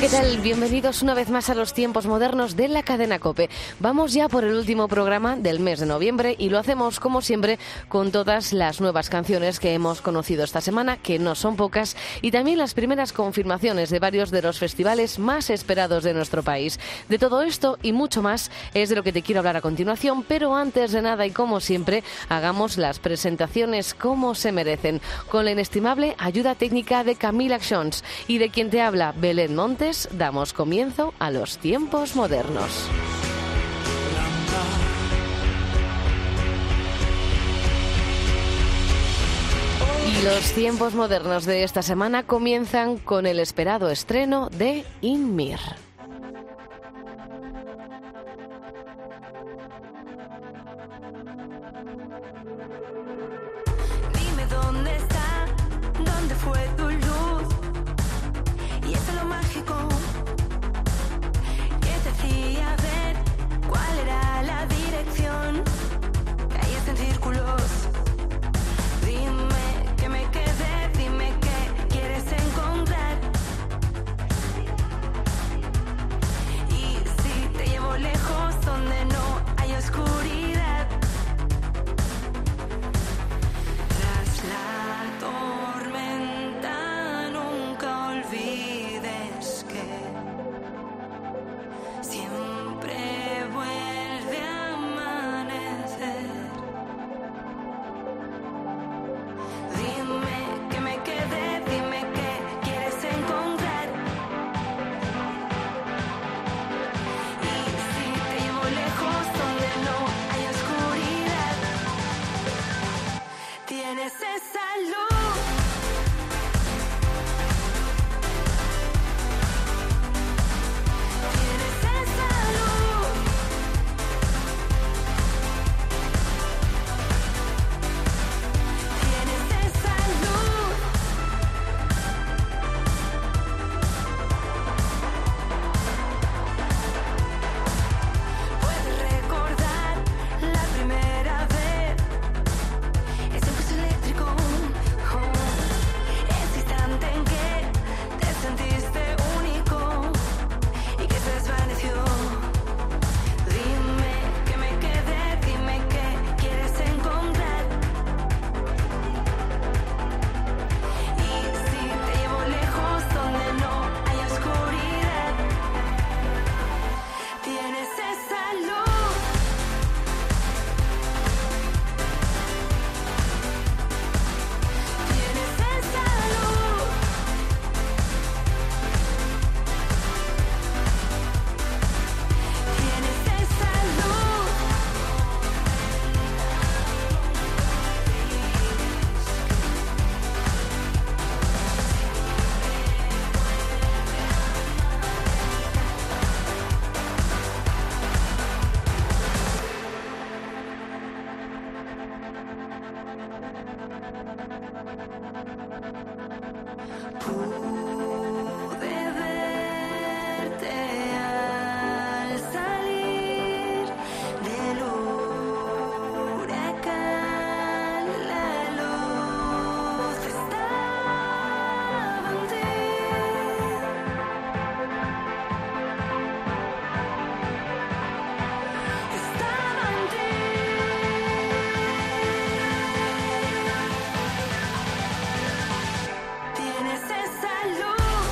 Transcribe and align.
¿Qué 0.00 0.08
tal? 0.10 0.38
Bienvenidos 0.38 1.00
una 1.00 1.14
vez 1.14 1.30
más 1.30 1.48
a 1.48 1.54
los 1.54 1.72
tiempos 1.72 2.06
modernos 2.06 2.54
de 2.54 2.68
la 2.68 2.82
cadena 2.82 3.18
Cope. 3.18 3.48
Vamos 3.80 4.12
ya 4.12 4.28
por 4.28 4.44
el 4.44 4.54
último 4.54 4.88
programa 4.88 5.36
del 5.36 5.58
mes 5.58 5.80
de 5.80 5.86
noviembre 5.86 6.34
y 6.38 6.50
lo 6.50 6.58
hacemos 6.58 7.00
como 7.00 7.22
siempre 7.22 7.58
con 7.88 8.12
todas 8.12 8.52
las 8.52 8.80
nuevas 8.82 9.08
canciones 9.08 9.58
que 9.58 9.72
hemos 9.72 10.02
conocido 10.02 10.44
esta 10.44 10.60
semana, 10.60 10.98
que 10.98 11.18
no 11.18 11.34
son 11.34 11.56
pocas, 11.56 11.96
y 12.20 12.30
también 12.30 12.58
las 12.58 12.74
primeras 12.74 13.14
confirmaciones 13.14 13.88
de 13.88 13.98
varios 13.98 14.30
de 14.30 14.42
los 14.42 14.58
festivales 14.58 15.18
más 15.18 15.48
esperados 15.48 16.04
de 16.04 16.12
nuestro 16.12 16.42
país. 16.42 16.78
De 17.08 17.18
todo 17.18 17.40
esto 17.42 17.78
y 17.82 17.92
mucho 17.92 18.20
más 18.20 18.50
es 18.74 18.90
de 18.90 18.96
lo 18.96 19.02
que 19.02 19.12
te 19.12 19.22
quiero 19.22 19.38
hablar 19.38 19.56
a 19.56 19.62
continuación, 19.62 20.24
pero 20.24 20.54
antes 20.54 20.92
de 20.92 21.00
nada 21.00 21.24
y 21.24 21.30
como 21.30 21.60
siempre, 21.60 22.04
hagamos 22.28 22.76
las 22.76 22.98
presentaciones 22.98 23.94
como 23.94 24.34
se 24.34 24.52
merecen, 24.52 25.00
con 25.30 25.46
la 25.46 25.52
inestimable 25.52 26.16
ayuda 26.18 26.54
técnica 26.54 27.02
de 27.02 27.14
Camila 27.14 27.58
Jones 27.66 28.04
y 28.28 28.36
de 28.38 28.50
quien 28.50 28.68
te 28.68 28.82
habla 28.82 29.14
Belén 29.16 29.54
Damos 29.86 30.52
comienzo 30.52 31.14
a 31.20 31.30
los 31.30 31.58
tiempos 31.58 32.16
modernos. 32.16 32.88
Los 40.24 40.52
tiempos 40.54 40.94
modernos 40.94 41.44
de 41.44 41.62
esta 41.62 41.82
semana 41.82 42.24
comienzan 42.24 42.96
con 42.96 43.26
el 43.26 43.38
esperado 43.38 43.88
estreno 43.88 44.48
de 44.50 44.84
Inmir. 45.02 45.60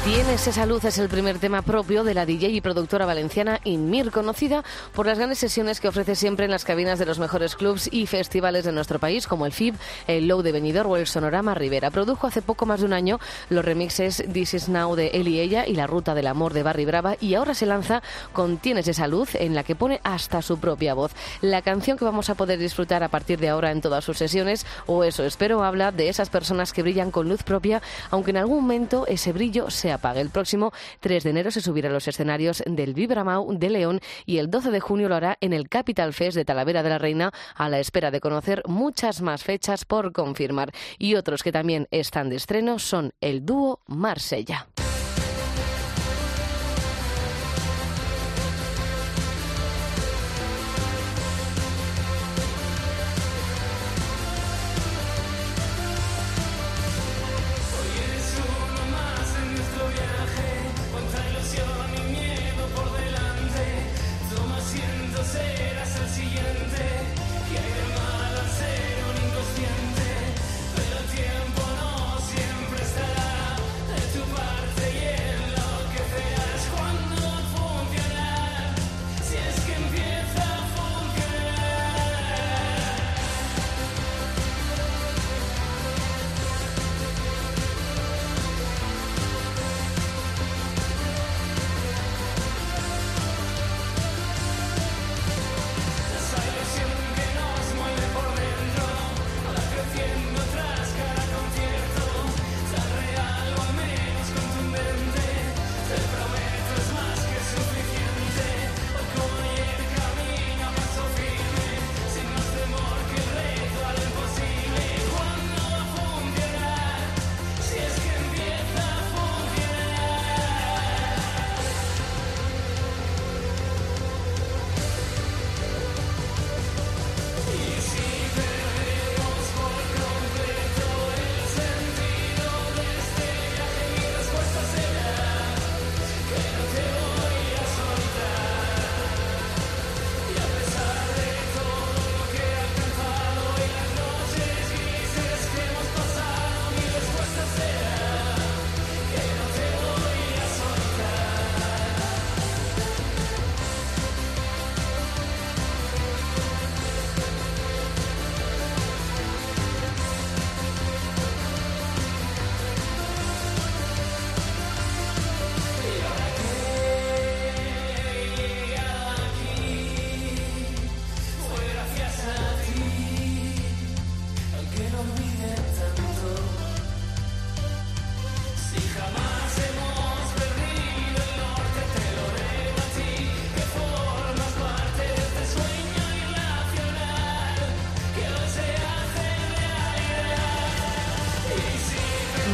Tienes 0.04 0.46
esa 0.46 0.66
luz 0.66 0.84
es 0.84 0.98
el 0.98 1.08
primer 1.08 1.38
tema 1.38 1.62
propio 1.62 2.04
de 2.04 2.12
la 2.12 2.26
DJ 2.26 2.50
y 2.50 2.60
productora 2.60 3.06
valenciana 3.06 3.60
Inmir, 3.64 4.10
conocida 4.10 4.62
por 4.92 5.06
las 5.06 5.16
grandes 5.16 5.38
sesiones 5.38 5.80
que 5.80 5.88
ofrece 5.88 6.14
siempre 6.14 6.44
en 6.44 6.50
las 6.50 6.66
cabinas 6.66 6.98
de 6.98 7.06
los 7.06 7.18
mejores 7.18 7.56
clubs 7.56 7.88
y 7.90 8.06
festivales 8.06 8.66
de 8.66 8.72
nuestro 8.72 8.98
país, 8.98 9.26
como 9.26 9.46
el 9.46 9.52
FIB, 9.52 9.74
el 10.06 10.28
Low 10.28 10.42
de 10.42 10.52
Benidorm 10.52 10.90
o 10.90 10.96
el 10.98 11.06
Sonorama 11.06 11.54
Rivera. 11.54 11.90
Produjo 11.90 12.26
hace 12.26 12.42
poco 12.42 12.66
más 12.66 12.80
de 12.80 12.86
un 12.86 12.92
año 12.92 13.18
los 13.48 13.64
remixes 13.64 14.22
This 14.30 14.52
Is 14.52 14.68
Now 14.68 14.94
de 14.94 15.06
él 15.14 15.26
y 15.26 15.40
ella 15.40 15.66
y 15.66 15.72
La 15.72 15.86
Ruta 15.86 16.14
del 16.14 16.26
Amor 16.26 16.52
de 16.52 16.64
Barry 16.64 16.84
Brava 16.84 17.16
y 17.18 17.32
ahora 17.34 17.54
se 17.54 17.64
lanza 17.64 18.02
con 18.34 18.58
Tienes 18.58 18.86
esa 18.88 19.08
luz 19.08 19.34
en 19.34 19.54
la 19.54 19.64
que 19.64 19.74
pone 19.74 20.02
hasta 20.04 20.42
su 20.42 20.58
propia 20.58 20.92
voz. 20.92 21.12
La 21.40 21.62
canción 21.62 21.96
que 21.96 22.04
vamos 22.04 22.28
a 22.28 22.34
poder 22.34 22.58
disfrutar 22.58 23.02
a 23.02 23.08
partir 23.08 23.38
de 23.38 23.48
ahora 23.48 23.70
en 23.70 23.80
todas 23.80 24.04
sus 24.04 24.18
sesiones, 24.18 24.66
o 24.84 25.02
eso 25.02 25.24
espero, 25.24 25.64
habla 25.64 25.92
de 25.92 26.10
esas 26.10 26.28
personas 26.28 26.74
que 26.74 26.82
brillan 26.82 27.10
con 27.10 27.26
luz 27.26 27.42
propia, 27.42 27.80
aunque 28.10 28.32
en 28.32 28.36
algún 28.36 28.60
momento 28.60 29.06
ese 29.06 29.32
brillo 29.32 29.70
se 29.70 29.93
apague. 29.94 30.20
El 30.20 30.30
próximo 30.30 30.72
3 31.00 31.24
de 31.24 31.30
enero 31.30 31.50
se 31.50 31.60
subirá 31.60 31.88
a 31.88 31.92
los 31.92 32.08
escenarios 32.08 32.62
del 32.66 32.94
Vibramau 32.94 33.56
de 33.56 33.70
León 33.70 34.00
y 34.26 34.38
el 34.38 34.50
12 34.50 34.70
de 34.70 34.80
junio 34.80 35.08
lo 35.08 35.16
hará 35.16 35.38
en 35.40 35.52
el 35.52 35.68
Capital 35.68 36.12
Fest 36.12 36.36
de 36.36 36.44
Talavera 36.44 36.82
de 36.82 36.90
la 36.90 36.98
Reina 36.98 37.32
a 37.54 37.68
la 37.68 37.78
espera 37.78 38.10
de 38.10 38.20
conocer 38.20 38.62
muchas 38.66 39.22
más 39.22 39.42
fechas 39.42 39.84
por 39.84 40.12
confirmar. 40.12 40.72
Y 40.98 41.14
otros 41.14 41.42
que 41.42 41.52
también 41.52 41.88
están 41.90 42.28
de 42.28 42.36
estreno 42.36 42.78
son 42.78 43.12
el 43.20 43.44
dúo 43.44 43.80
Marsella. 43.86 44.66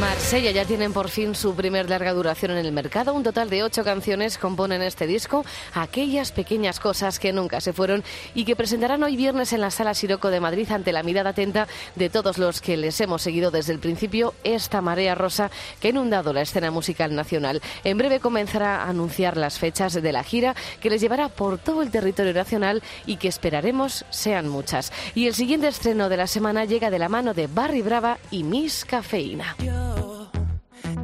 Marsella 0.01 0.49
ya 0.49 0.65
tienen 0.65 0.93
por 0.93 1.09
fin 1.09 1.35
su 1.35 1.53
primer 1.53 1.87
larga 1.87 2.11
duración 2.11 2.49
en 2.49 2.57
el 2.57 2.71
mercado. 2.71 3.13
Un 3.13 3.21
total 3.21 3.51
de 3.51 3.61
ocho 3.61 3.83
canciones 3.83 4.39
componen 4.39 4.81
este 4.81 5.05
disco, 5.05 5.45
aquellas 5.75 6.31
pequeñas 6.31 6.79
cosas 6.79 7.19
que 7.19 7.31
nunca 7.31 7.61
se 7.61 7.71
fueron 7.71 8.03
y 8.33 8.43
que 8.43 8.55
presentarán 8.55 9.03
hoy 9.03 9.15
viernes 9.15 9.53
en 9.53 9.61
la 9.61 9.69
Sala 9.69 9.93
Siroco 9.93 10.31
de 10.31 10.39
Madrid 10.39 10.71
ante 10.71 10.91
la 10.91 11.03
mirada 11.03 11.29
atenta 11.29 11.67
de 11.95 12.09
todos 12.09 12.39
los 12.39 12.61
que 12.61 12.77
les 12.77 12.99
hemos 12.99 13.21
seguido 13.21 13.51
desde 13.51 13.73
el 13.73 13.79
principio 13.79 14.33
esta 14.43 14.81
marea 14.81 15.13
rosa 15.13 15.51
que 15.79 15.89
ha 15.89 15.91
inundado 15.91 16.33
la 16.33 16.41
escena 16.41 16.71
musical 16.71 17.13
nacional. 17.13 17.61
En 17.83 17.99
breve 17.99 18.19
comenzará 18.19 18.77
a 18.77 18.89
anunciar 18.89 19.37
las 19.37 19.59
fechas 19.59 19.93
de 19.93 20.11
la 20.11 20.23
gira 20.23 20.55
que 20.81 20.89
les 20.89 21.01
llevará 21.01 21.29
por 21.29 21.59
todo 21.59 21.83
el 21.83 21.91
territorio 21.91 22.33
nacional 22.33 22.81
y 23.05 23.17
que 23.17 23.27
esperaremos 23.27 24.03
sean 24.09 24.49
muchas. 24.49 24.91
Y 25.13 25.27
el 25.27 25.35
siguiente 25.35 25.67
estreno 25.67 26.09
de 26.09 26.17
la 26.17 26.25
semana 26.25 26.65
llega 26.65 26.89
de 26.89 26.97
la 26.97 27.07
mano 27.07 27.35
de 27.35 27.45
Barry 27.45 27.83
Brava 27.83 28.17
y 28.31 28.43
Miss 28.43 28.83
Cafeína. 28.83 29.55
Yo 29.95 30.31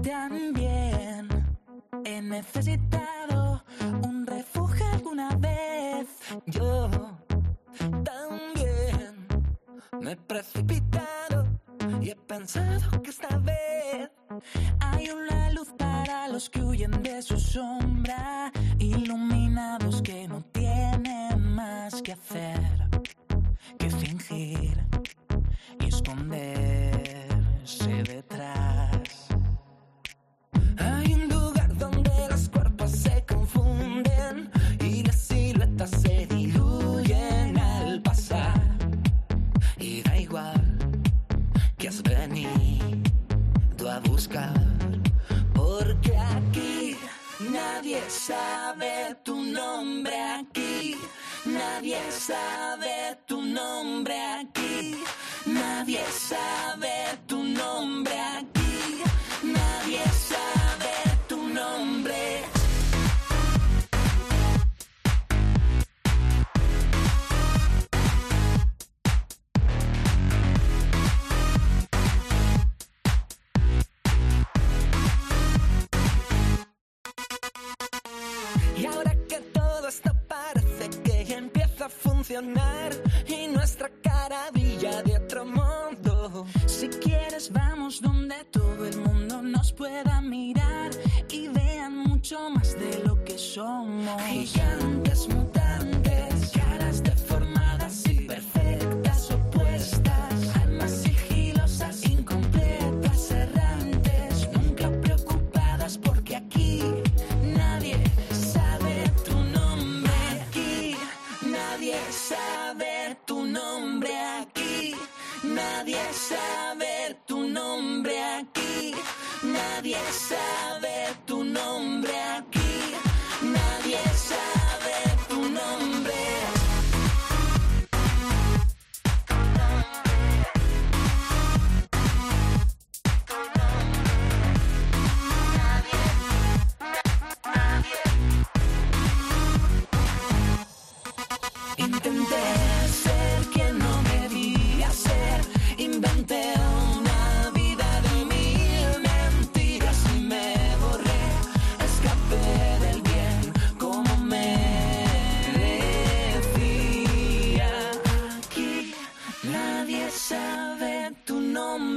también 0.02 1.28
he 2.06 2.22
necesitado 2.22 3.64
un 4.04 4.26
refugio 4.26 4.86
alguna 4.94 5.36
vez. 5.36 6.08
Yo 6.46 6.90
también 8.04 9.28
me 10.00 10.12
he 10.12 10.16
precipitado 10.16 11.46
y 12.02 12.12
he 12.12 12.16
pensado 12.16 13.02
que 13.02 13.10
esta 13.10 13.38
vez 13.38 14.10
hay 14.80 15.10
una 15.10 15.52
luz 15.52 15.74
para 15.78 16.28
los 16.30 16.50
que 16.50 16.62
huyen 16.62 16.92
de 17.04 17.22
su 17.22 17.40
sombra, 17.40 18.52
iluminados 18.80 20.02
que 20.02 20.28
no 20.28 20.42
tienen 20.54 21.56
más 21.56 22.02
que 22.02 22.14
hacer 22.14 22.88
que 23.78 23.90
fingir 23.90 24.78
y 25.80 25.88
esconderse 25.88 28.04
detrás. 28.04 28.57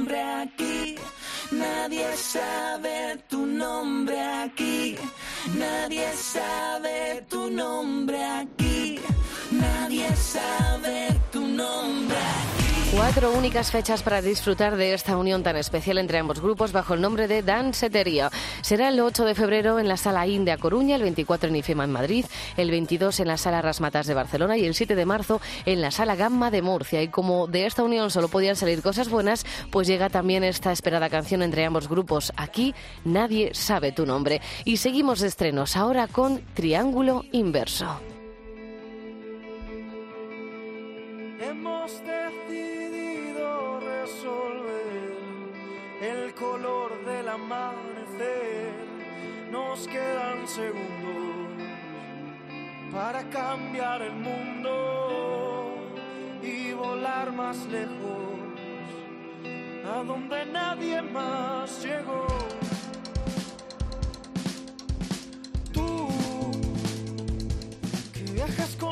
nombre 0.01 0.23
aquí, 0.23 0.95
nadie 1.51 2.17
sabe 2.17 3.19
tu 3.29 3.45
nombre 3.45 4.19
aquí, 4.19 4.97
nadie 5.55 6.11
sabe 6.15 7.23
tu 7.29 7.51
nombre 7.51 8.23
aquí, 8.25 8.99
nadie 9.51 10.09
sabe 10.15 11.20
Cuatro 13.01 13.31
únicas 13.31 13.71
fechas 13.71 14.03
para 14.03 14.21
disfrutar 14.21 14.77
de 14.77 14.93
esta 14.93 15.17
unión 15.17 15.41
tan 15.41 15.55
especial 15.57 15.97
entre 15.97 16.19
ambos 16.19 16.39
grupos 16.39 16.71
bajo 16.71 16.93
el 16.93 17.01
nombre 17.01 17.27
de 17.27 17.41
Dancetería. 17.41 18.29
Será 18.61 18.89
el 18.89 18.99
8 18.99 19.25
de 19.25 19.33
febrero 19.33 19.79
en 19.79 19.87
la 19.87 19.97
Sala 19.97 20.27
Inde 20.27 20.51
a 20.51 20.59
Coruña, 20.59 20.97
el 20.97 21.01
24 21.01 21.49
en 21.49 21.55
IFEMA 21.55 21.85
en 21.85 21.91
Madrid, 21.91 22.25
el 22.57 22.69
22 22.69 23.19
en 23.21 23.27
la 23.27 23.37
Sala 23.37 23.63
Rasmatas 23.63 24.05
de 24.05 24.13
Barcelona 24.13 24.55
y 24.55 24.65
el 24.65 24.75
7 24.75 24.93
de 24.93 25.05
marzo 25.07 25.41
en 25.65 25.81
la 25.81 25.89
Sala 25.89 26.15
Gamma 26.15 26.51
de 26.51 26.61
Murcia. 26.61 27.01
Y 27.01 27.07
como 27.07 27.47
de 27.47 27.65
esta 27.65 27.81
unión 27.81 28.11
solo 28.11 28.27
podían 28.27 28.55
salir 28.55 28.83
cosas 28.83 29.09
buenas, 29.09 29.47
pues 29.71 29.87
llega 29.87 30.11
también 30.11 30.43
esta 30.43 30.71
esperada 30.71 31.09
canción 31.09 31.41
entre 31.41 31.65
ambos 31.65 31.89
grupos. 31.89 32.31
Aquí 32.37 32.75
nadie 33.03 33.55
sabe 33.55 33.91
tu 33.91 34.05
nombre. 34.05 34.41
Y 34.63 34.77
seguimos 34.77 35.23
estrenos 35.23 35.75
ahora 35.75 36.05
con 36.05 36.39
Triángulo 36.53 37.25
Inverso. 37.31 37.99
Amanecer. 47.31 48.73
Nos 49.51 49.87
quedan 49.87 50.47
segundos 50.47 51.31
para 52.91 53.23
cambiar 53.29 54.01
el 54.01 54.13
mundo 54.13 55.75
y 56.43 56.73
volar 56.73 57.31
más 57.31 57.65
lejos, 57.67 58.39
a 59.85 60.03
donde 60.03 60.45
nadie 60.45 61.01
más 61.01 61.83
llegó. 61.83 62.27
Tú, 65.71 66.09
que 68.13 68.23
viajas 68.33 68.75
con 68.77 68.90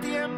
tiempo, 0.00 0.37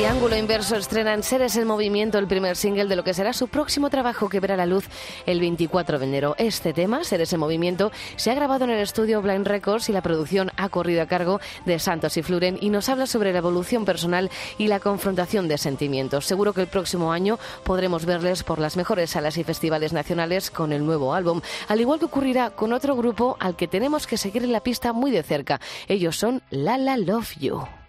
Triángulo 0.00 0.34
Inverso 0.34 0.76
estrena 0.76 1.12
en 1.12 1.22
Seres 1.22 1.56
en 1.56 1.66
Movimiento 1.66 2.16
el 2.16 2.26
primer 2.26 2.56
single 2.56 2.86
de 2.86 2.96
lo 2.96 3.04
que 3.04 3.12
será 3.12 3.34
su 3.34 3.48
próximo 3.48 3.90
trabajo 3.90 4.30
que 4.30 4.40
verá 4.40 4.56
la 4.56 4.64
luz 4.64 4.86
el 5.26 5.40
24 5.40 5.98
de 5.98 6.06
enero. 6.06 6.34
Este 6.38 6.72
tema, 6.72 7.04
Seres 7.04 7.34
en 7.34 7.40
Movimiento, 7.40 7.92
se 8.16 8.30
ha 8.30 8.34
grabado 8.34 8.64
en 8.64 8.70
el 8.70 8.78
estudio 8.78 9.20
Blind 9.20 9.46
Records 9.46 9.90
y 9.90 9.92
la 9.92 10.00
producción 10.00 10.52
ha 10.56 10.70
corrido 10.70 11.02
a 11.02 11.06
cargo 11.06 11.38
de 11.66 11.78
Santos 11.78 12.16
y 12.16 12.22
Fluren 12.22 12.56
y 12.62 12.70
nos 12.70 12.88
habla 12.88 13.06
sobre 13.06 13.32
la 13.32 13.40
evolución 13.40 13.84
personal 13.84 14.30
y 14.56 14.68
la 14.68 14.80
confrontación 14.80 15.48
de 15.48 15.58
sentimientos. 15.58 16.24
Seguro 16.24 16.54
que 16.54 16.62
el 16.62 16.68
próximo 16.68 17.12
año 17.12 17.38
podremos 17.62 18.06
verles 18.06 18.42
por 18.42 18.58
las 18.58 18.78
mejores 18.78 19.10
salas 19.10 19.36
y 19.36 19.44
festivales 19.44 19.92
nacionales 19.92 20.50
con 20.50 20.72
el 20.72 20.82
nuevo 20.82 21.12
álbum, 21.12 21.42
al 21.68 21.78
igual 21.78 21.98
que 21.98 22.06
ocurrirá 22.06 22.48
con 22.48 22.72
otro 22.72 22.96
grupo 22.96 23.36
al 23.38 23.54
que 23.54 23.68
tenemos 23.68 24.06
que 24.06 24.16
seguir 24.16 24.44
en 24.44 24.52
la 24.52 24.62
pista 24.62 24.94
muy 24.94 25.10
de 25.10 25.22
cerca. 25.22 25.60
Ellos 25.88 26.16
son 26.16 26.40
Lala 26.48 26.96
Love 26.96 27.36
You. 27.38 27.79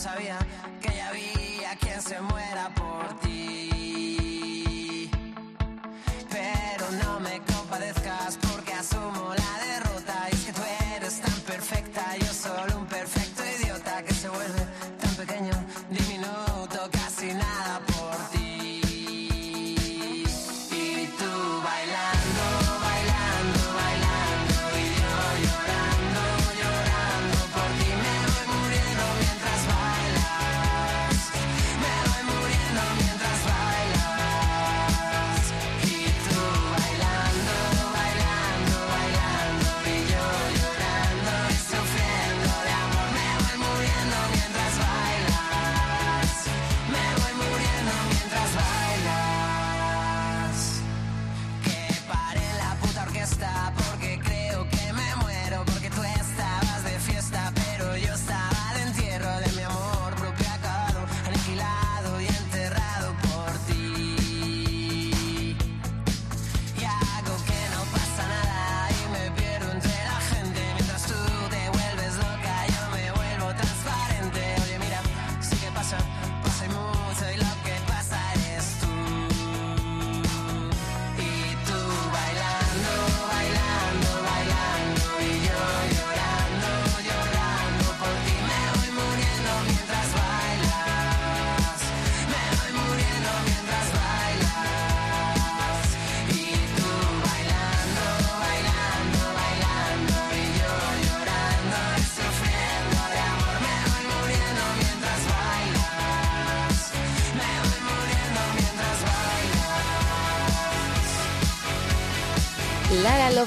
Sabía 0.00 0.38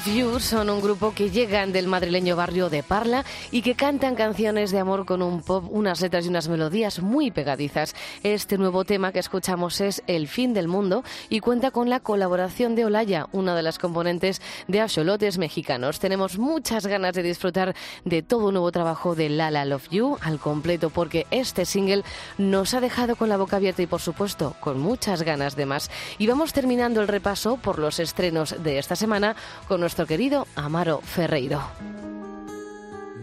Love 0.04 0.16
You 0.16 0.40
son 0.40 0.70
un 0.70 0.80
grupo 0.80 1.12
que 1.14 1.30
llegan 1.30 1.72
del 1.72 1.86
madrileño 1.86 2.36
barrio 2.36 2.68
de 2.68 2.82
Parla 2.82 3.24
y 3.50 3.62
que 3.62 3.74
cantan 3.74 4.16
canciones 4.16 4.70
de 4.70 4.78
amor 4.78 5.06
con 5.06 5.22
un 5.22 5.40
pop, 5.40 5.64
unas 5.70 6.00
letras 6.00 6.26
y 6.26 6.28
unas 6.28 6.48
melodías 6.48 7.00
muy 7.00 7.30
pegadizas. 7.30 7.94
Este 8.22 8.58
nuevo 8.58 8.84
tema 8.84 9.12
que 9.12 9.18
escuchamos 9.18 9.80
es 9.80 10.02
El 10.06 10.28
fin 10.28 10.52
del 10.52 10.68
mundo 10.68 11.04
y 11.28 11.40
cuenta 11.40 11.70
con 11.70 11.88
la 11.88 12.00
colaboración 12.00 12.74
de 12.74 12.84
Olaya, 12.84 13.28
una 13.32 13.54
de 13.54 13.62
las 13.62 13.78
componentes 13.78 14.42
de 14.68 14.80
Axolotes 14.80 15.38
mexicanos. 15.38 16.00
Tenemos 16.00 16.38
muchas 16.38 16.86
ganas 16.86 17.14
de 17.14 17.22
disfrutar 17.22 17.74
de 18.04 18.22
todo 18.22 18.48
un 18.48 18.54
nuevo 18.54 18.72
trabajo 18.72 19.14
de 19.14 19.30
Lala 19.30 19.64
Love 19.64 19.88
You 19.90 20.18
al 20.20 20.38
completo 20.38 20.90
porque 20.90 21.26
este 21.30 21.64
single 21.64 22.04
nos 22.36 22.74
ha 22.74 22.80
dejado 22.80 23.16
con 23.16 23.28
la 23.28 23.36
boca 23.36 23.56
abierta 23.56 23.82
y 23.82 23.86
por 23.86 24.00
supuesto 24.00 24.54
con 24.60 24.80
muchas 24.80 25.22
ganas 25.22 25.56
de 25.56 25.66
más. 25.66 25.90
Y 26.18 26.26
vamos 26.26 26.52
terminando 26.52 27.00
el 27.00 27.08
repaso 27.08 27.56
por 27.56 27.78
los 27.78 28.00
estrenos 28.00 28.62
de 28.62 28.78
esta 28.78 28.96
semana 28.96 29.36
con 29.66 29.80
nuestro 29.80 29.93
querido 30.02 30.48
Amaro 30.56 31.00
Ferreiro. 31.00 31.60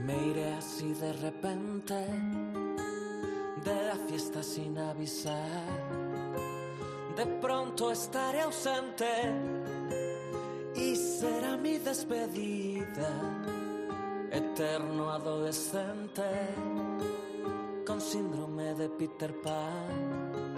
Me 0.06 0.28
iré 0.28 0.54
así 0.54 0.94
de 0.94 1.12
repente 1.12 1.96
de 3.66 3.76
la 3.90 3.96
fiesta 4.08 4.42
sin 4.42 4.78
avisar. 4.78 5.36
De 7.18 7.26
pronto 7.42 7.92
estaré 7.92 8.42
ausente 8.42 9.06
y 10.74 10.96
será 10.96 11.58
mi 11.58 11.78
despedida. 11.78 13.12
Eterno 14.32 15.12
adolescente 15.12 16.24
con 17.86 18.00
síndrome 18.00 18.74
de 18.76 18.88
Peter 18.90 19.34
Pan. 19.42 20.56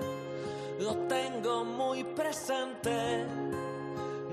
Lo 0.80 0.96
tengo 1.08 1.66
muy 1.66 2.04
presente, 2.04 3.26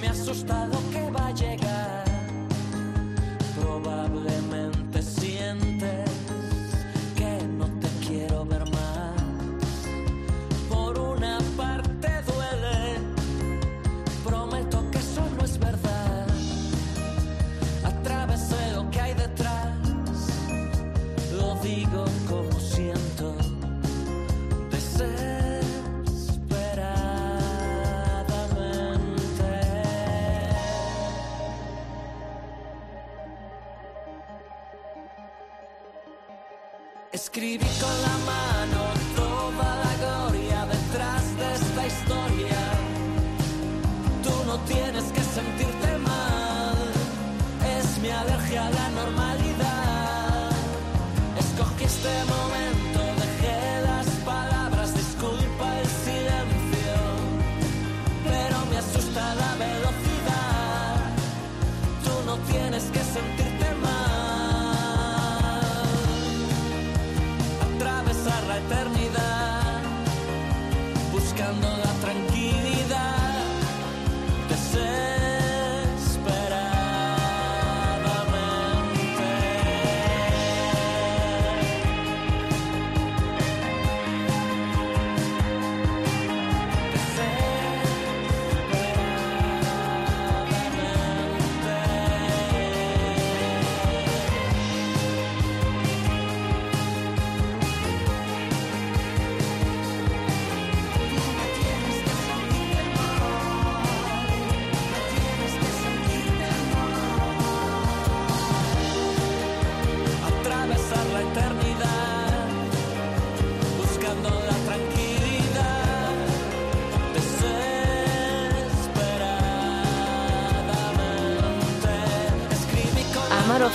me 0.00 0.08
asusta 0.08 0.66
lo 0.66 0.81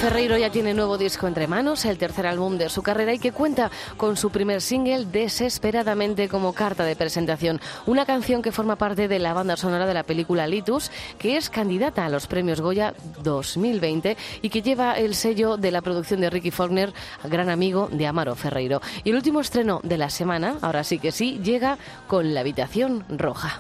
Ferreiro 0.08 0.38
ya 0.38 0.50
tiene 0.50 0.74
nuevo 0.74 0.98
disco 0.98 1.28
entre 1.28 1.48
manos, 1.48 1.84
el 1.84 1.98
tercer 1.98 2.28
álbum 2.28 2.58
de 2.58 2.70
su 2.70 2.82
carrera 2.82 3.14
y 3.14 3.20
que 3.20 3.34
cuenta 3.34 3.70
con 3.98 4.16
su 4.16 4.30
primer 4.30 4.62
single 4.62 5.04
Desesperadamente 5.04 6.30
como 6.30 6.54
carta 6.54 6.86
de 6.86 6.96
presentación, 6.96 7.60
una 7.86 8.06
canción 8.06 8.42
que 8.42 8.54
forma 8.54 8.78
parte 8.78 9.10
de 9.10 9.20
la 9.20 9.34
banda 9.34 9.58
sonora 9.58 9.86
de 9.86 9.94
la 9.94 10.04
película 10.04 10.48
Litus, 10.48 10.92
que 11.20 11.36
es 11.36 11.50
candidata 11.50 12.06
a 12.06 12.10
los 12.10 12.26
premios 12.26 12.62
Goya 12.62 12.94
2020 13.22 14.16
y 14.42 14.50
que 14.50 14.62
lleva 14.62 14.94
el 14.94 15.14
sello 15.14 15.58
de 15.58 15.72
la 15.72 15.82
producción 15.82 16.22
de 16.22 16.30
Ricky 16.30 16.52
Faulkner, 16.52 16.94
gran 17.26 17.50
amigo 17.50 17.90
de 17.92 18.08
Amaro 18.08 18.34
Ferreiro. 18.36 18.82
Y 19.04 19.10
el 19.10 19.18
último 19.18 19.42
estreno 19.42 19.82
de 19.84 19.98
la 19.98 20.10
semana, 20.10 20.56
ahora 20.62 20.86
sí 20.86 21.00
que 21.00 21.12
sí, 21.12 21.42
llega 21.44 21.78
con 22.08 22.34
La 22.34 22.40
habitación 22.40 23.04
roja. 23.10 23.60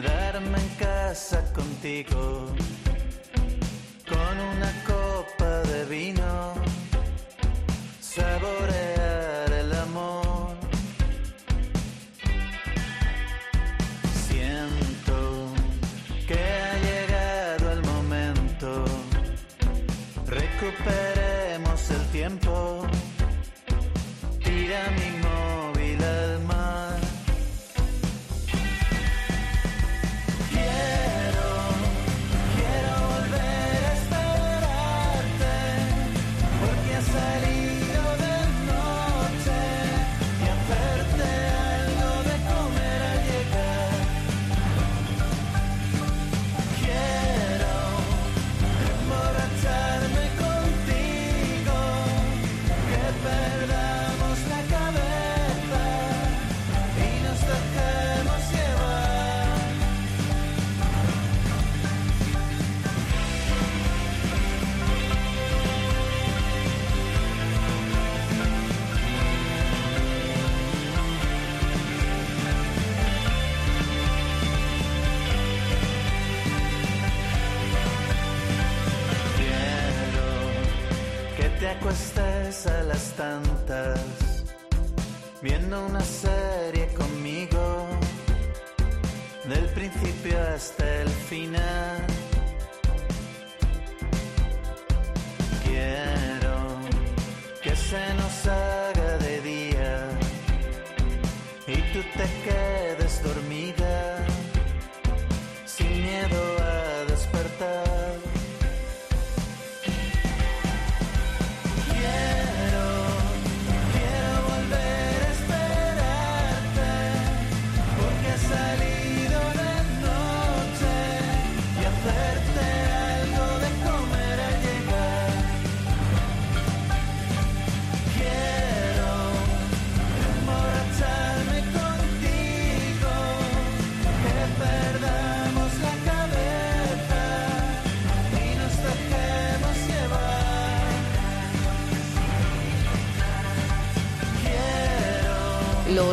Quedarme 0.00 0.58
en 0.58 0.68
casa 0.70 1.40
contigo. 1.52 2.48
Con 4.08 4.34
una 4.52 4.72
copa 4.84 5.50
de 5.70 5.84
vino, 5.84 6.54
saborear 8.00 8.83
non 85.74 85.96
ha 85.96 86.00
senso 86.00 86.23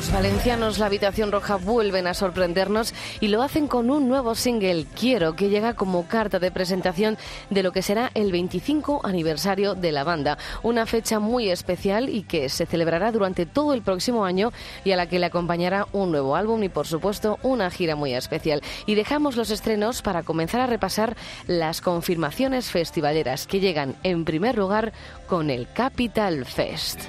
Los 0.02 0.12
valencianos 0.12 0.80
La 0.80 0.88
Habitación 0.88 1.32
Roja 1.32 1.58
vuelven 1.58 2.08
a 2.08 2.16
sorprendernos 2.16 2.96
y 3.20 3.28
lo 3.28 3.44
hacen 3.44 3.68
con 3.68 3.92
un 3.92 4.10
nuevo 4.10 4.34
single, 4.34 4.88
Quiero, 5.00 5.36
que 5.36 5.50
llega 5.50 5.76
como 5.76 6.08
carta 6.08 6.40
de 6.40 6.50
presentación 6.50 7.20
de 7.52 7.62
lo 7.62 7.72
que 7.72 7.84
será 7.84 8.10
el 8.16 8.32
25 8.32 9.02
aniversario 9.04 9.76
de 9.76 9.92
la 9.92 10.04
banda. 10.04 10.40
Una 10.64 10.88
fecha 10.88 11.20
muy 11.20 11.52
especial 11.52 12.10
y 12.10 12.24
que 12.24 12.50
se 12.50 12.66
celebrará 12.66 13.12
durante 13.12 13.46
todo 13.46 13.76
el 13.76 13.84
próximo 13.84 14.26
año 14.26 14.52
y 14.84 14.92
a 14.92 14.96
la 14.96 15.06
que 15.06 15.20
le 15.20 15.28
acompañará 15.28 15.86
un 15.92 16.10
nuevo 16.10 16.36
álbum 16.36 16.64
y, 16.64 16.70
por 16.70 16.88
supuesto, 16.88 17.38
una 17.44 17.70
gira 17.70 17.96
muy 17.96 18.16
especial. 18.16 18.64
Y 18.88 18.96
dejamos 18.96 19.36
los 19.36 19.52
estrenos 19.52 20.02
para 20.02 20.24
comenzar 20.24 20.62
a 20.62 20.66
repasar 20.66 21.16
las 21.46 21.80
confirmaciones 21.80 22.72
festivaleras 22.72 23.46
que 23.46 23.60
llegan 23.60 23.96
en 24.02 24.26
primer 24.26 24.58
lugar 24.58 24.94
con 25.28 25.52
el 25.52 25.68
Capital 25.72 26.44
Fest. 26.46 27.02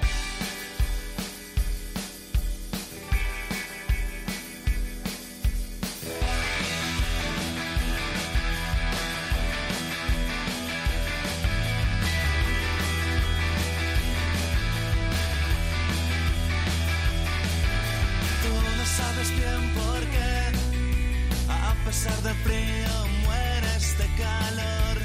A 21.83 21.85
pesar 21.85 22.15
del 22.23 22.35
frío, 22.35 23.07
mueres 23.25 23.97
de 23.97 24.05
calor. 24.15 24.97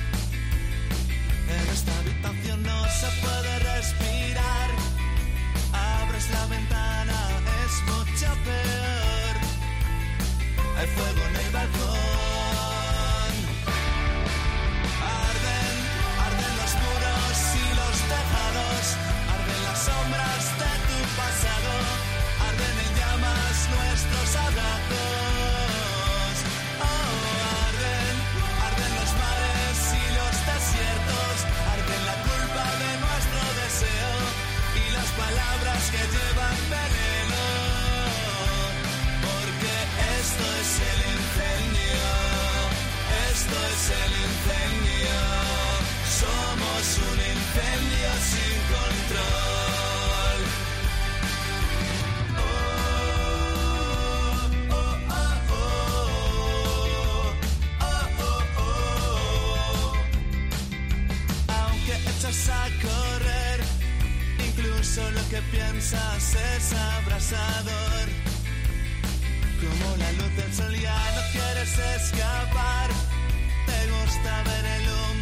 En 1.49 1.69
esta 1.73 1.99
habitación 1.99 2.63
no 2.63 2.85
se 2.89 3.07
puede 3.21 3.59
respirar. 3.59 4.71
Abres 5.73 6.31
la 6.31 6.47
ventana, 6.47 7.17
es 7.65 7.83
mucho 7.83 8.33
peor. 8.45 9.35
Hay 10.79 10.87
fuego 10.87 11.27
en 11.29 11.37
el 11.47 11.53
balcón. 11.53 12.38
Echas 62.29 62.49
a 62.51 62.69
correr, 62.83 63.61
incluso 64.47 65.01
lo 65.13 65.29
que 65.31 65.41
piensas 65.51 66.35
es 66.35 66.73
abrasador. 66.75 68.09
Como 69.63 69.97
la 69.97 70.13
luz 70.13 70.37
del 70.37 70.53
sol 70.53 70.75
ya 70.79 70.99
no 71.15 71.23
quieres 71.33 71.73
escapar, 72.03 72.91
te 73.65 73.91
gusta 73.93 74.43
ver 74.43 74.65
el 74.77 74.89
humo 74.89 75.18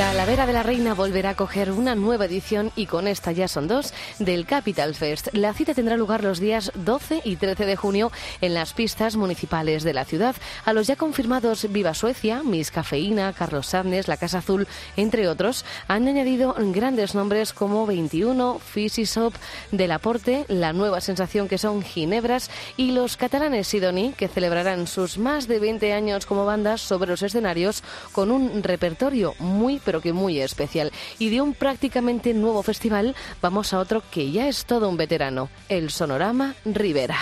Talavera 0.00 0.46
de 0.46 0.54
la 0.54 0.62
Reina 0.62 0.94
volverá 0.94 1.28
a 1.28 1.36
coger 1.36 1.70
una 1.70 1.94
nueva 1.94 2.24
edición 2.24 2.72
y 2.74 2.86
con 2.86 3.06
esta 3.06 3.32
ya 3.32 3.48
son 3.48 3.68
dos 3.68 3.92
del 4.18 4.46
Capital 4.46 4.94
Fest. 4.94 5.28
La 5.34 5.52
cita 5.52 5.74
tendrá 5.74 5.98
lugar 5.98 6.24
los 6.24 6.40
días 6.40 6.72
12 6.74 7.20
y 7.22 7.36
13 7.36 7.66
de 7.66 7.76
junio 7.76 8.10
en 8.40 8.54
las 8.54 8.72
pistas 8.72 9.16
municipales 9.16 9.82
de 9.82 9.92
la 9.92 10.06
ciudad. 10.06 10.34
A 10.64 10.72
los 10.72 10.86
ya 10.86 10.96
confirmados 10.96 11.70
Viva 11.70 11.92
Suecia, 11.92 12.42
Miss 12.42 12.70
Cafeína, 12.70 13.34
Carlos 13.34 13.66
Sadnes, 13.66 14.08
La 14.08 14.16
Casa 14.16 14.38
Azul, 14.38 14.66
entre 14.96 15.28
otros, 15.28 15.66
han 15.86 16.08
añadido 16.08 16.56
grandes 16.56 17.14
nombres 17.14 17.52
como 17.52 17.84
21, 17.84 18.58
Fisisop, 18.58 19.34
Del 19.70 19.92
Aporte, 19.92 20.46
La 20.48 20.72
Nueva 20.72 21.02
Sensación 21.02 21.46
que 21.46 21.58
son 21.58 21.82
Ginebras 21.82 22.50
y 22.78 22.92
los 22.92 23.18
catalanes 23.18 23.68
Sidoni, 23.68 24.14
que 24.14 24.28
celebrarán 24.28 24.86
sus 24.86 25.18
más 25.18 25.46
de 25.46 25.58
20 25.58 25.92
años 25.92 26.24
como 26.24 26.46
bandas 26.46 26.80
sobre 26.80 27.10
los 27.10 27.22
escenarios 27.22 27.82
con 28.12 28.30
un 28.30 28.62
repertorio 28.62 29.34
muy 29.38 29.78
pero 29.90 30.00
que 30.00 30.12
muy 30.12 30.40
especial. 30.40 30.92
Y 31.18 31.30
de 31.30 31.40
un 31.40 31.52
prácticamente 31.52 32.32
nuevo 32.32 32.62
festival 32.62 33.16
vamos 33.42 33.72
a 33.72 33.80
otro 33.80 34.04
que 34.08 34.30
ya 34.30 34.46
es 34.46 34.64
todo 34.64 34.88
un 34.88 34.96
veterano, 34.96 35.48
el 35.68 35.90
Sonorama 35.90 36.54
Rivera. 36.64 37.18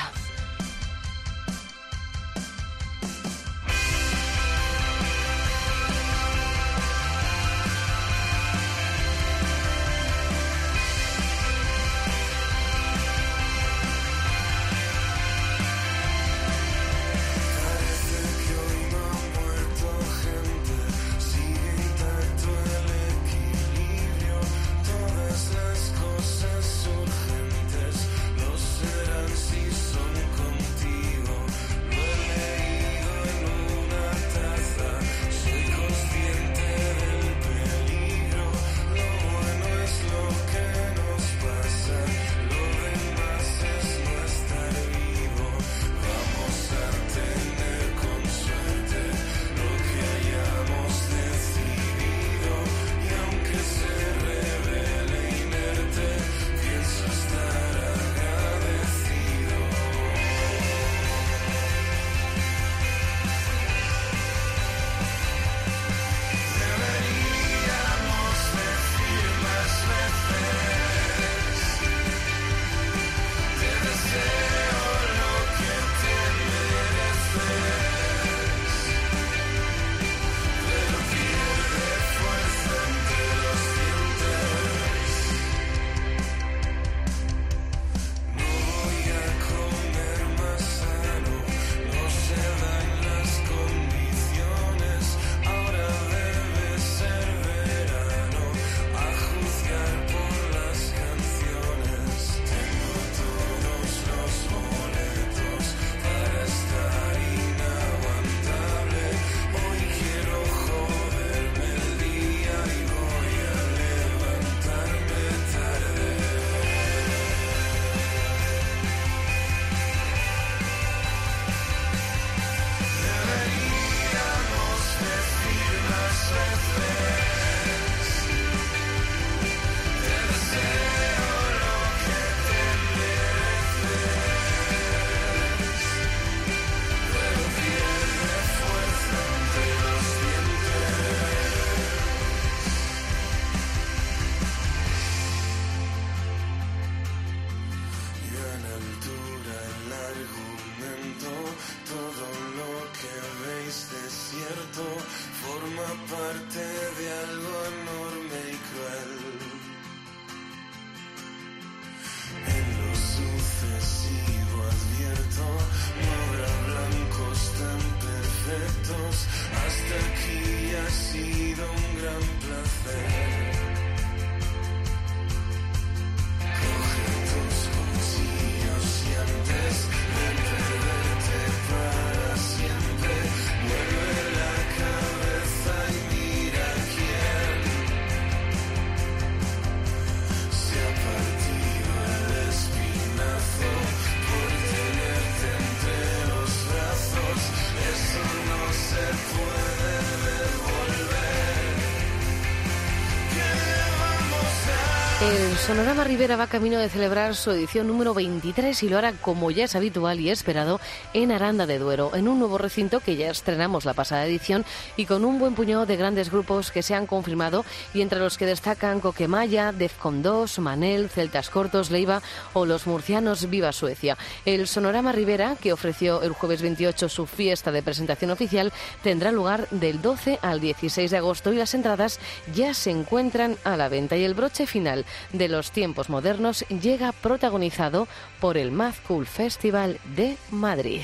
El 205.20 205.58
Sonorama 205.58 206.04
Rivera 206.04 206.36
va 206.36 206.46
camino 206.46 206.78
de 206.78 206.88
celebrar 206.88 207.34
su 207.34 207.50
edición 207.50 207.88
número 207.88 208.14
23 208.14 208.80
y 208.84 208.88
lo 208.88 208.98
hará 208.98 209.12
como 209.14 209.50
ya 209.50 209.64
es 209.64 209.74
habitual 209.74 210.20
y 210.20 210.30
esperado 210.30 210.80
en 211.12 211.32
Aranda 211.32 211.66
de 211.66 211.80
Duero, 211.80 212.14
en 212.14 212.28
un 212.28 212.38
nuevo 212.38 212.56
recinto 212.56 213.00
que 213.00 213.16
ya 213.16 213.28
estrenamos 213.28 213.84
la 213.84 213.94
pasada 213.94 214.24
edición 214.26 214.64
y 214.96 215.06
con 215.06 215.24
un 215.24 215.40
buen 215.40 215.56
puñado 215.56 215.86
de 215.86 215.96
grandes 215.96 216.30
grupos 216.30 216.70
que 216.70 216.84
se 216.84 216.94
han 216.94 217.08
confirmado 217.08 217.64
y 217.92 218.02
entre 218.02 218.20
los 218.20 218.38
que 218.38 218.46
destacan 218.46 219.00
Coquemaya, 219.00 219.72
Defcon 219.72 220.22
2, 220.22 220.60
Manel, 220.60 221.10
Celtas 221.10 221.50
Cortos, 221.50 221.90
Leiva 221.90 222.22
o 222.52 222.64
los 222.64 222.86
murcianos 222.86 223.50
Viva 223.50 223.72
Suecia. 223.72 224.16
El 224.44 224.68
Sonorama 224.68 225.10
Rivera, 225.10 225.56
que 225.60 225.72
ofreció 225.72 226.22
el 226.22 226.30
jueves 226.30 226.62
28 226.62 227.08
su 227.08 227.26
fiesta 227.26 227.72
de 227.72 227.82
presentación 227.82 228.30
oficial, 228.30 228.72
tendrá 229.02 229.32
lugar 229.32 229.66
del 229.72 230.00
12 230.00 230.38
al 230.42 230.60
16 230.60 231.10
de 231.10 231.16
agosto 231.16 231.52
y 231.52 231.56
las 231.56 231.74
entradas 231.74 232.20
ya 232.54 232.72
se 232.72 232.92
encuentran 232.92 233.56
a 233.64 233.76
la 233.76 233.88
venta 233.88 234.16
y 234.16 234.22
el 234.22 234.34
broche 234.34 234.64
final 234.64 235.04
de 235.32 235.48
los 235.48 235.70
tiempos 235.70 236.10
modernos 236.10 236.64
llega 236.68 237.12
protagonizado 237.12 238.08
por 238.40 238.56
el 238.56 238.72
Mad 238.72 238.94
Cool 239.06 239.26
Festival 239.26 239.98
de 240.16 240.36
Madrid. 240.50 241.02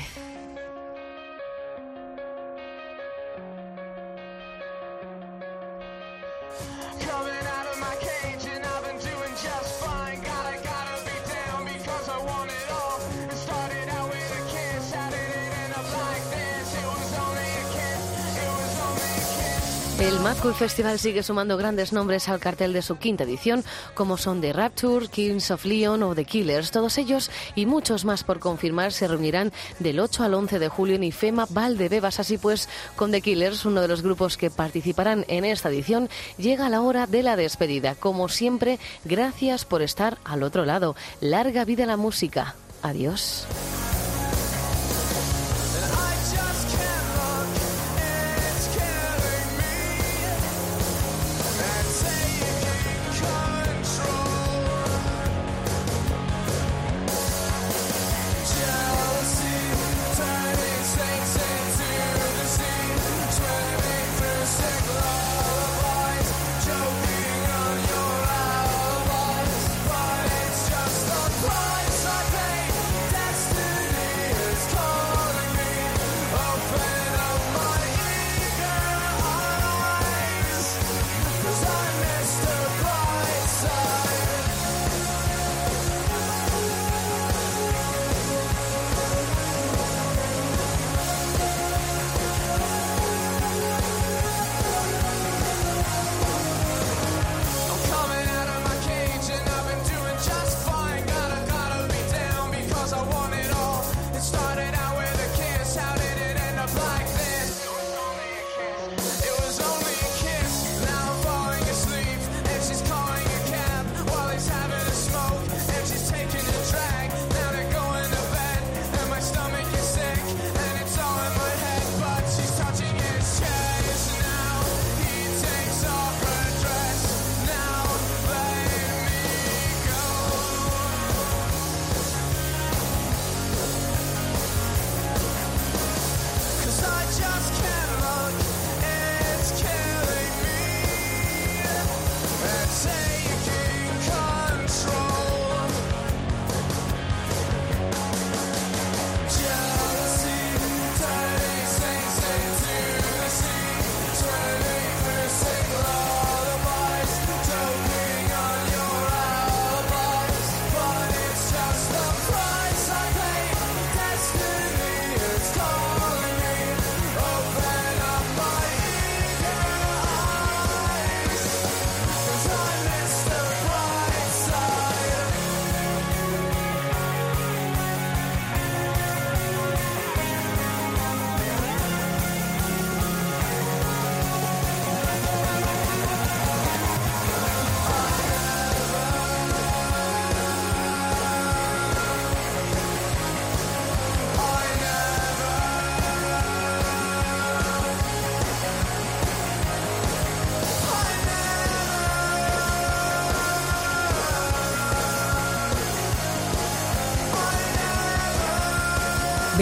El 20.05 20.19
Mad 20.19 20.37
Cool 20.37 20.53
Festival 20.53 20.99
sigue 20.99 21.23
sumando 21.23 21.57
grandes 21.57 21.91
nombres 21.91 22.29
al 22.29 22.39
cartel 22.39 22.73
de 22.73 22.83
su 22.83 22.97
quinta 22.97 23.23
edición, 23.23 23.63
como 23.95 24.17
son 24.17 24.39
The 24.39 24.53
Rapture, 24.53 25.07
Kings 25.07 25.49
of 25.49 25.65
Leon 25.65 26.03
o 26.03 26.13
The 26.13 26.25
Killers. 26.25 26.69
Todos 26.69 26.99
ellos 26.99 27.31
y 27.55 27.65
muchos 27.65 28.05
más 28.05 28.23
por 28.23 28.37
confirmar 28.37 28.91
se 28.91 29.07
reunirán 29.07 29.51
del 29.79 29.99
8 29.99 30.23
al 30.23 30.35
11 30.35 30.59
de 30.59 30.69
julio 30.69 30.95
en 30.97 31.05
IFEMA 31.05 31.47
Valdebebas. 31.49 32.19
Así 32.19 32.37
pues, 32.37 32.69
con 32.95 33.09
The 33.09 33.21
Killers, 33.21 33.65
uno 33.65 33.81
de 33.81 33.87
los 33.87 34.03
grupos 34.03 34.37
que 34.37 34.51
participarán 34.51 35.25
en 35.27 35.43
esta 35.43 35.69
edición, 35.69 36.07
llega 36.37 36.69
la 36.69 36.81
hora 36.81 37.07
de 37.07 37.23
la 37.23 37.35
despedida. 37.35 37.95
Como 37.95 38.29
siempre, 38.29 38.77
gracias 39.05 39.65
por 39.65 39.81
estar 39.81 40.19
al 40.23 40.43
otro 40.43 40.65
lado. 40.65 40.95
Larga 41.19 41.65
vida 41.65 41.87
la 41.87 41.97
música. 41.97 42.53
Adiós. 42.83 43.47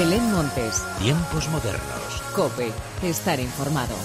Belén 0.04 0.34
Montes, 0.34 0.84
Tiempos 1.00 1.48
modernos. 1.48 2.22
Cope, 2.36 2.74
estar 3.04 3.40
informado. 3.40 3.96